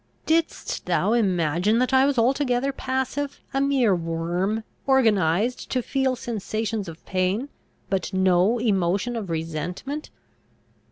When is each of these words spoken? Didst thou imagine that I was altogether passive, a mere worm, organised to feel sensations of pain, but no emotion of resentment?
Didst 0.25 0.87
thou 0.87 1.13
imagine 1.13 1.77
that 1.77 1.93
I 1.93 2.05
was 2.07 2.17
altogether 2.17 2.71
passive, 2.71 3.39
a 3.53 3.61
mere 3.61 3.93
worm, 3.95 4.63
organised 4.87 5.69
to 5.69 5.83
feel 5.83 6.15
sensations 6.15 6.87
of 6.87 7.05
pain, 7.05 7.49
but 7.87 8.11
no 8.11 8.57
emotion 8.57 9.15
of 9.15 9.29
resentment? 9.29 10.09